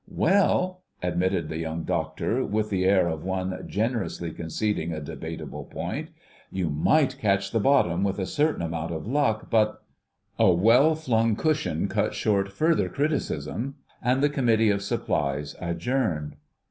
"Well," 0.15 0.81
admitted 1.03 1.47
the 1.47 1.59
Young 1.59 1.83
Doctor, 1.83 2.43
with 2.43 2.71
the 2.71 2.85
air 2.85 3.07
of 3.07 3.23
one 3.23 3.63
generously 3.67 4.31
conceding 4.31 4.91
a 4.91 4.99
debatable 4.99 5.65
point, 5.65 6.09
"you 6.49 6.71
might 6.71 7.19
catch 7.19 7.51
the 7.51 7.59
bottom, 7.59 8.03
with 8.03 8.17
a 8.17 8.25
certain 8.25 8.63
amount 8.63 8.91
of 8.91 9.05
luck, 9.05 9.51
but—" 9.51 9.83
a 10.39 10.51
well 10.51 10.95
flung 10.95 11.35
cushion 11.35 11.87
cut 11.87 12.15
short 12.15 12.51
further 12.51 12.89
criticism, 12.89 13.75
and 14.01 14.23
the 14.23 14.29
Committee 14.29 14.71
of 14.71 14.81
Supplies 14.81 15.55
adjourned. 15.59 16.35